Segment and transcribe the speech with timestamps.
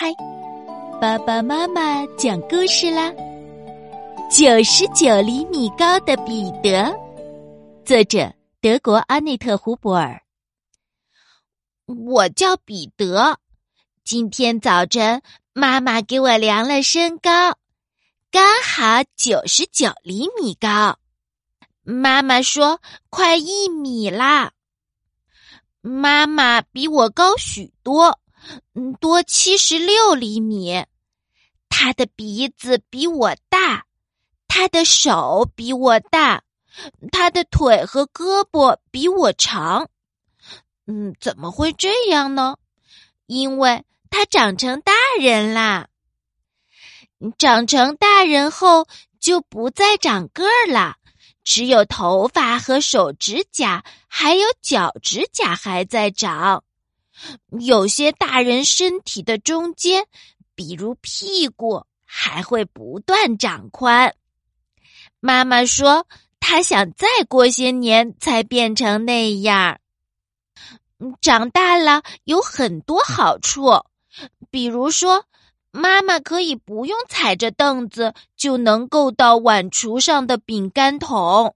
[0.00, 0.14] 开，
[1.00, 3.12] 爸爸妈妈讲故事啦。
[4.30, 6.96] 九十九厘米高的彼得，
[7.84, 10.22] 作者德国阿内特·胡博尔。
[11.86, 13.40] 我叫彼得，
[14.04, 15.20] 今天早晨
[15.52, 17.58] 妈妈给我量了身高，
[18.30, 20.96] 刚好九十九厘米高。
[21.82, 22.80] 妈妈说
[23.10, 24.52] 快一米啦。
[25.80, 28.16] 妈妈比我高许多。
[28.74, 30.84] 嗯，多七十六厘米。
[31.68, 33.84] 他的鼻子比我大，
[34.48, 36.42] 他的手比我大，
[37.12, 39.88] 他的腿和胳膊比我长。
[40.86, 42.56] 嗯，怎么会这样呢？
[43.26, 45.88] 因为他长成大人啦。
[47.36, 48.86] 长成大人后
[49.20, 50.96] 就不再长个儿了，
[51.44, 56.64] 只有头发和手指甲，还有脚趾甲还在长。
[57.60, 60.06] 有些大人身体的中间，
[60.54, 64.14] 比如屁股，还会不断长宽。
[65.20, 66.06] 妈妈说，
[66.40, 69.78] 她想再过些年才变成那样。
[71.20, 73.84] 长大了有很多好处，
[74.50, 75.24] 比如说，
[75.70, 81.54] 妈妈可以不用踩着凳子就能够到碗橱上的饼干桶。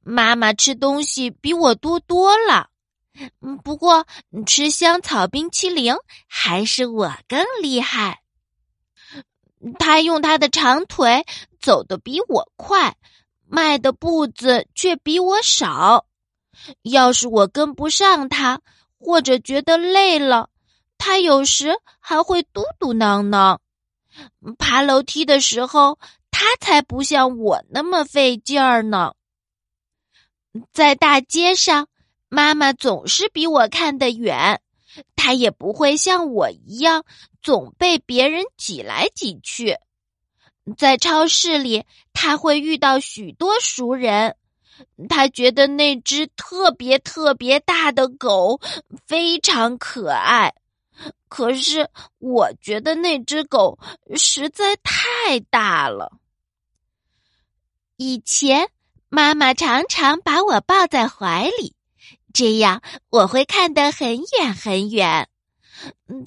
[0.00, 2.70] 妈妈吃东西比我多多了。
[3.40, 4.06] 嗯，不过
[4.44, 5.94] 吃香草冰淇淋
[6.26, 8.22] 还是我更厉害。
[9.78, 11.24] 他用他的长腿
[11.60, 12.96] 走得比我快，
[13.46, 16.06] 迈的步子却比我少。
[16.82, 18.60] 要是我跟不上他，
[18.98, 20.50] 或者觉得累了，
[20.98, 23.58] 他有时还会嘟嘟囔囔。
[24.58, 25.98] 爬楼梯的时候，
[26.32, 29.14] 他才不像我那么费劲儿呢。
[30.72, 31.88] 在大街上。
[32.34, 34.60] 妈妈总是比我看得远，
[35.14, 37.04] 她也不会像我一样
[37.40, 39.78] 总被别人挤来挤去。
[40.76, 44.34] 在超市里，他会遇到许多熟人。
[45.08, 48.60] 他觉得那只特别特别大的狗
[49.06, 50.54] 非常可爱，
[51.28, 53.78] 可是我觉得那只狗
[54.16, 56.10] 实在太大了。
[57.96, 58.68] 以前，
[59.08, 61.76] 妈妈常常把我抱在怀里。
[62.34, 65.28] 这样我会看得很远很远，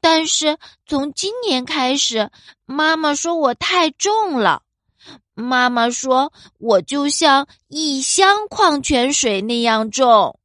[0.02, 2.32] 但是从今年开始，
[2.66, 4.64] 妈妈说我太重了。
[5.36, 10.40] 妈妈说我就像一箱矿泉水那样重。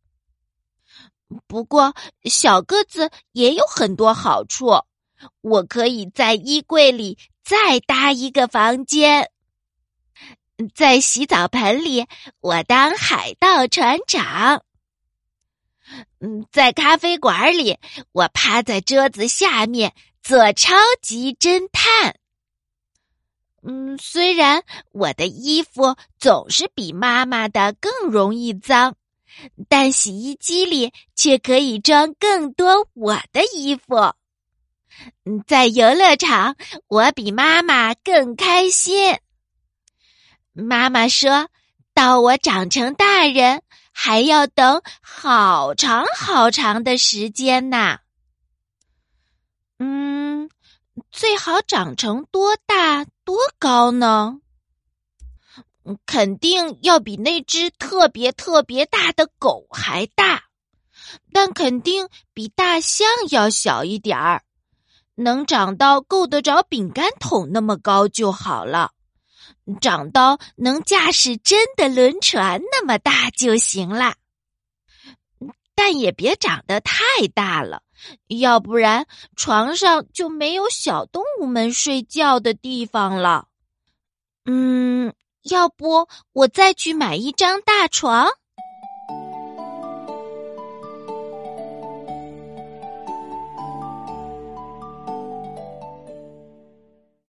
[1.47, 4.83] 不过小个子也有很多好处，
[5.41, 9.31] 我可以在衣柜里再搭一个房间，
[10.75, 12.07] 在洗澡盆里
[12.41, 14.65] 我当海盗船长。
[16.21, 17.79] 嗯，在咖啡馆里，
[18.13, 22.17] 我趴在桌子下面做超级侦探。
[23.63, 28.97] 嗯，虽然我的衣服总是比妈妈的更容易脏，
[29.69, 34.15] 但洗衣机里却可以装更多我的衣服。
[35.25, 36.57] 嗯，在游乐场，
[36.89, 39.17] 我比妈妈更开心。
[40.53, 41.49] 妈妈说
[41.95, 47.99] ：“到我长成大人。”还要等好长好长的时间呢。
[49.79, 50.49] 嗯，
[51.11, 54.39] 最好长成多大多高呢？
[56.07, 60.45] 肯定要比那只特别特别大的狗还大，
[61.33, 64.45] 但肯定比大象要小一点儿，
[65.17, 68.93] 能长到够得着饼干桶那么高就好了。
[69.81, 74.17] 长到能驾驶真的轮船那么大就行了，
[75.75, 77.03] 但也别长得太
[77.35, 77.83] 大了，
[78.27, 79.07] 要不然
[79.37, 83.47] 床上就没有小动物们睡觉的地方了。
[84.45, 88.29] 嗯，要不我再去买一张大床。